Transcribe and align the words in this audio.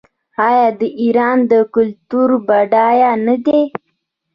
آیا 0.47 0.67
د 0.79 0.81
ایران 1.01 1.39
کلتور 1.75 2.29
بډایه 2.47 3.11
نه 3.25 3.35
دی؟ 3.45 3.61